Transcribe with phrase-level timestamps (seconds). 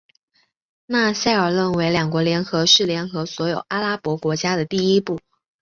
[0.87, 5.19] 纳赛尔认为两国联合是联合所有阿拉伯国家的第一步。